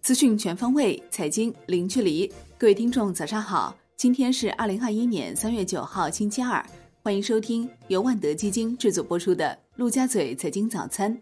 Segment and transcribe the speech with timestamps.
[0.00, 2.30] 资讯全方位，财经零距离。
[2.58, 3.74] 各位听众，早上好！
[3.96, 6.64] 今天是二零二一年三月九号，星期二。
[7.02, 11.16] 欢迎收听由万德基金制作播出的《陆家嘴财经早餐》。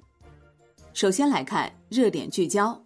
[0.93, 2.79] 首先来看热点聚焦。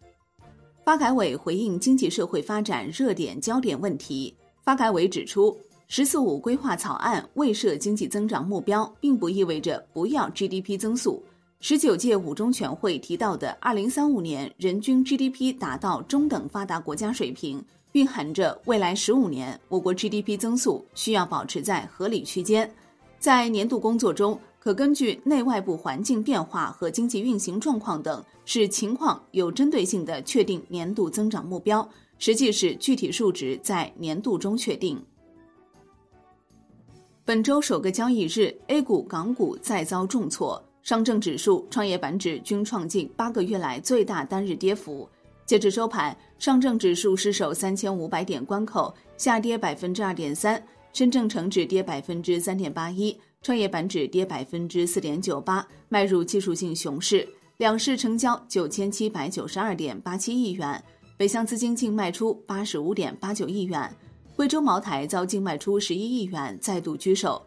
[0.84, 4.34] 发改委回应经济社会发展热点焦点问题。
[4.62, 5.56] 发改委指出
[5.88, 11.24] ，“十四五”规划草案未设经济增长目标，并不意味着不要 GDP 增速。
[11.66, 22.70] 十九届五中全会提到的二零三五年人均 GDP 达到中等发达国家水平，蕴含着未来十五年我国 GDP 增速需要保持在合理区间。
[23.18, 35.02] 在年度工作中，可根据内外部环境变化和经济运行状况等，视情况有针对性地确定年度增长目标，实际是具体数值在年度中确定。
[37.24, 40.62] 本周首个交易日，A 股、港股再遭重挫。
[40.84, 45.08] 上证指数、创业板指均创近八个月来最大单日跌幅。
[45.46, 50.60] 截至收盘，上证指数失守三千五百点关口，下跌百分之二点三；
[50.92, 57.26] 深证成指跌百分之三点八一，创业板指跌百分之四点九八，迈入技术性熊市。
[57.56, 60.84] 两市成交九千七百九十二点八七亿元，
[61.16, 63.90] 北向资金净卖出八十五点八九亿元。
[64.36, 67.40] 贵州茅台遭净卖出十一亿元，再度居首。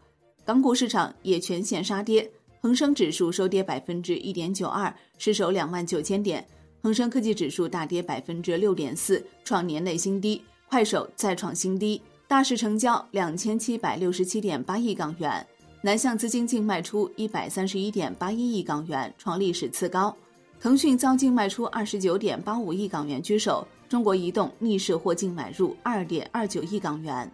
[0.44, 2.28] 港股市场也全线杀跌。
[2.60, 6.46] 恒生指数收跌百分之一点九二，失守两万九千点。
[6.82, 10.42] 恒生科技指数大跌百分之六点四，创年内新低。
[10.70, 12.02] 快手再创新低。
[12.28, 15.46] 大市成交两千七百六十七点八亿港元，
[15.82, 20.16] 南向资金净卖出一百三十一点八一亿港元，创历史次高。
[20.60, 27.32] 腾讯遭净卖出二十九点八五亿港元居首，中国移动逆势获净买入二点二九亿港元。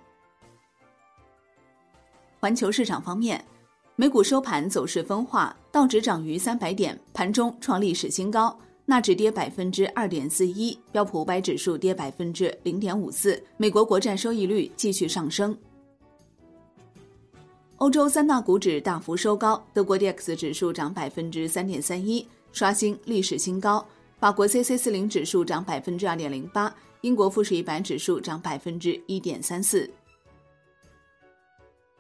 [2.40, 3.44] 环球市场方面。
[3.96, 8.50] 美股收盘走势分化，道指涨逾三百点，盘中创历史新高；
[8.86, 13.40] 纳指跌百分之二点四一，标普五百指数跌百分之零点五四。
[13.56, 15.56] 美国国债收益率继续上升。
[17.76, 23.86] 欧洲三大股指大幅收高，德国 D X 指数涨百分之三点三一，刷新历史新高；
[24.18, 29.88] 法国 C C 四零指数涨百分之二点零八，英国富时一百指数涨百分之一点三四。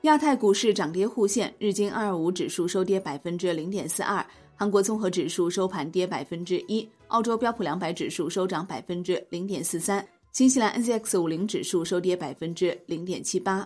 [0.03, 13.65] 亚太股市涨跌互现，日经二二五指数收跌百分之零点四二，韩国综合指数收盘跌百分之一，澳洲标普两百指数收涨百分之零点四三，新西兰 N Z X 五零指数收跌百分之零点七八。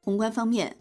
[0.00, 0.74] 宏观方面，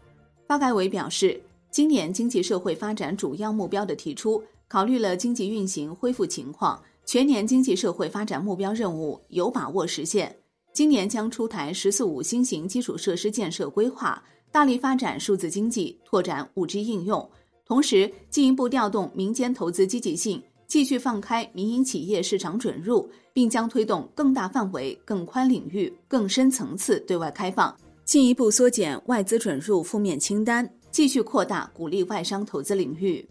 [0.47, 1.38] 发改委表示，
[1.72, 10.33] 今年经济社会发展主要目标的提出，考虑了经济运行恢复情况，全年经济社会发展目标任务有把握实现。
[10.74, 14.24] 今年将出台“十四五”新型基础设施建设规划，
[14.54, 17.30] 大力发展数字经济，拓展五 G 应用，
[17.66, 33.28] 同时进一步调动民间投资积极性，继续放开民营企业市场准入，并将推动更大范围、更宽领域、更深层次对外开放，进一步缩减外资准入负面清单，继续扩大鼓励外商投资领域。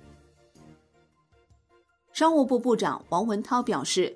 [2.13, 4.15] 商务部部长王文涛表示。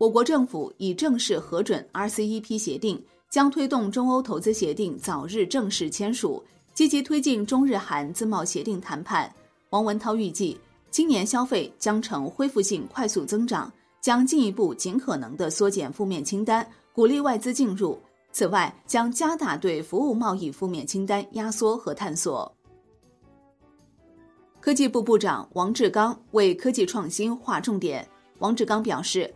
[0.00, 9.30] 我国政府已正式核准 RCEP 协定，将推动中欧投资协定早日正式签署，积极推进中日韩自贸协定谈判。
[9.68, 10.58] 王文涛预计，
[10.90, 18.00] 今年消费将呈恢复性快速增长，将进一步尽可能的缩减负面清单，鼓励外资进入。
[18.32, 22.50] 此外，将加大对服务贸易负面清单压缩和探索。
[24.60, 28.08] 科技部部长王志刚为科技创新划重点。
[28.38, 29.30] 王志刚表示。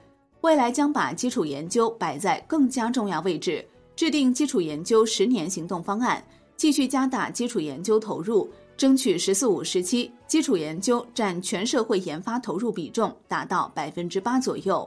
[0.45, 3.67] 未来将把基础研究摆在更加重要位置，
[3.97, 6.23] 制定基础研究十年行动方案，
[6.55, 8.47] 继续加大基础研究投入，
[8.77, 14.87] 争取“十四五”时期基础研究占全社会研发投入比重达到百分之八左右。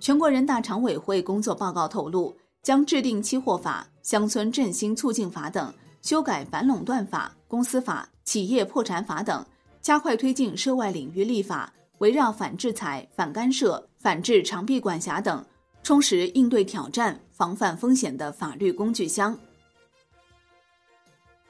[0.00, 5.70] 全国人大常委会工作报告透露，将制定期货法、乡村振兴促进法等，
[6.00, 9.44] 修改反垄断法、公司法、企业破产法等，
[9.82, 11.70] 加快推进涉外领域立法。
[11.98, 15.44] 围绕反制裁、反干涉、反制长臂管辖等，
[15.82, 19.38] 充实应对挑战、防范风险的法律工具箱。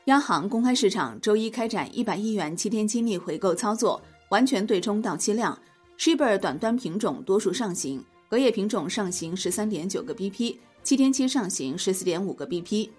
[0.04, 5.58] 央行公开市场周一开展一百亿元七天期逆回购操作，完全对冲到期量。
[5.98, 12.90] Shibor 短端品种多数上行，隔夜品种上行十三点九个 BP，七天期上行十四点五个 BP。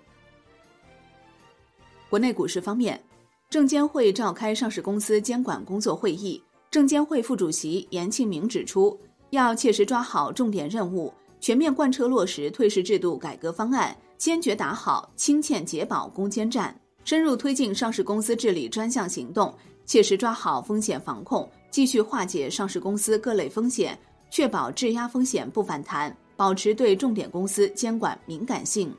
[2.09, 3.01] 国内股市方面，
[3.49, 6.43] 证监会召开上市公司监管工作会议。
[6.77, 8.95] 证监会副主席严庆明指出，
[9.31, 16.79] 要切实抓好重点任务，全面贯彻落实退市制度改革方案，坚决打好清欠解保攻坚战。
[17.03, 19.51] 深入推进上市公司治理专项行动，
[19.87, 23.97] 切实抓好风险防控，继续化解上市公司各类风险，
[24.29, 28.93] 确保质押风险不反弹，保持对重点公司监管敏感性。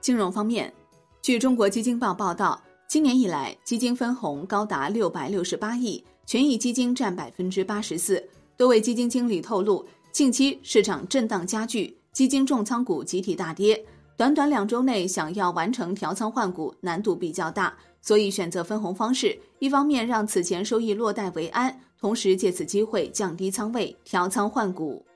[0.00, 0.72] 金融方面，
[1.20, 8.20] 据中国基金报报道，今年以来基金分红高达六百六十八亿，权益基金占百分之八十四。
[8.56, 13.80] 多位基金经理透露，近期市场震荡加剧，基金重仓股集体大跌。
[14.16, 17.72] 短短两周内想要完成调仓换股难度比较大，
[18.02, 25.06] 所以选择分红方式，一方面让此前收益落袋为安，同时借此机会降低仓位调仓换股。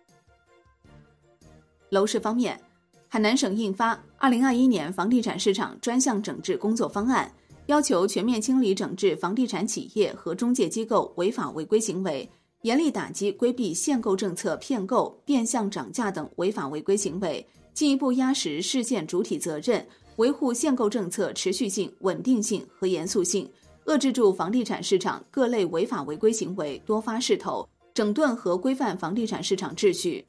[1.88, 2.56] 楼市方面，
[3.09, 7.29] 海南省印发《二零二一年房地产市场专项整治工作方案》，
[7.66, 12.28] 要求全面清理整治房地产企业和中介机构违法违规行为，
[12.61, 17.44] 严厉打击规避限购政策骗购、变相涨价等违法违规行为。
[17.72, 19.84] 进一步压实市县主体责任，
[20.16, 23.50] 维护限购政策持续性、稳定性和严肃性，
[23.87, 30.25] 遏制住房地产市场各类违法违规行为多发势头，整顿和规范房地产市场秩序。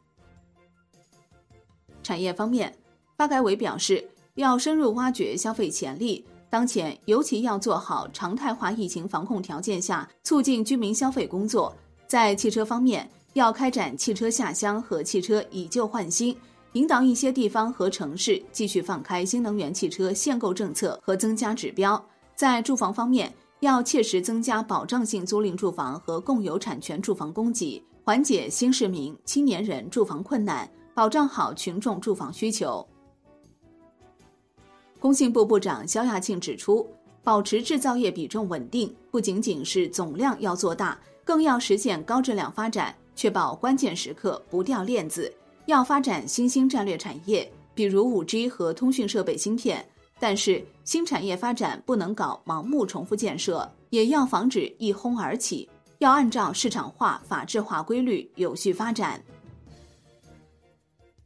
[2.02, 2.74] 产业方面，
[3.18, 4.04] 发改委表示，
[4.36, 11.76] 要深入挖掘消费潜力，当前尤其要做好常态化疫情防控条件下促进居民消费工作。
[12.08, 16.34] 在汽车方面，要开展汽车下乡和汽车以旧换新。
[16.72, 22.02] 引导一些地方和城市继续放开新能源汽车限购政策和增加指标。
[22.38, 23.30] 在住房方面，
[23.60, 32.88] 要切实增加保障性租赁住房和共有产权住房供给，缓解新市民、青年人住房困难，保障好群众住房需求。
[35.06, 36.84] 工信部部长肖亚庆指出，
[37.22, 45.32] 保持制造业比重稳定，不仅仅是总量要做大，更要实现高质量发展，确保关键时刻不掉链子。
[45.68, 49.88] 要发展新兴战略产业，比如五 G 和通讯设备芯片，
[50.18, 55.70] 但是新产业发展不能搞盲目重复建设，也要防止一哄而起，
[56.00, 59.24] 要按照市场化、法治化规律有序发展。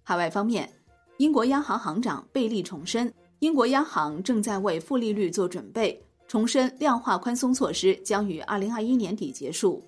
[0.04, 0.70] 海外方面，
[1.16, 9.84] 英国央行行长贝利重申，英国央行正在为负利率做准备，重申量化宽松措施将于二零二一年底结束。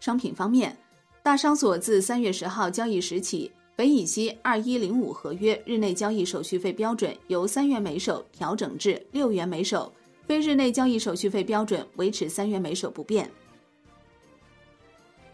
[0.00, 0.76] 商品方面。
[1.22, 9.92] 大商所自三月十号交易时起，北乙烯二一零五合约日内交易手续费标准由三元每手调整至六元每手，
[10.24, 13.28] 非日内交易手续费标准维持三元每手不变。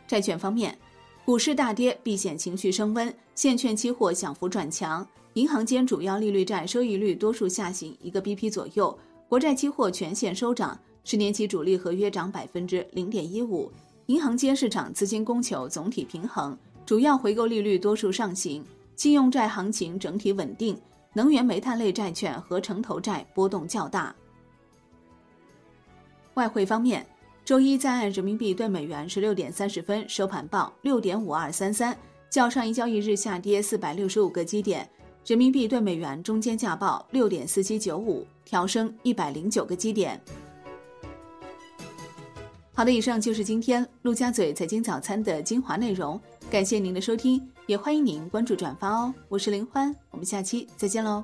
[0.06, 0.78] 债券方面，
[1.26, 8.96] 股市大跌，避险情绪升温，现券期货小幅转强，银行间主要利率债收益率多数下行一个 BP 左右，
[9.28, 13.72] 国债期货全线收涨，十年期主力合约涨百分之零点一五。
[14.06, 18.62] 银行间市场资金供求总体平衡，主要回购利率多数上行，
[18.94, 20.76] 信用债行情整体稳定，
[21.14, 24.14] 能源煤炭类债券和城投债波动较大。
[26.34, 27.06] 外汇方面，
[27.42, 31.96] 周一在岸人民币对美元十六点三十分收盘报六点五二三三，
[32.28, 34.86] 较上一交易日下跌四百六十五个基点，
[35.24, 40.20] 人民币对美元中间价报六点四七九五，调升一百零九个基点。
[42.74, 46.20] 好的，以上就是今天陆家嘴财经早餐的精华内容，
[46.50, 49.14] 感谢您的收听，也欢迎您关注转发哦。
[49.28, 51.22] 我是林欢，我们下期再见喽。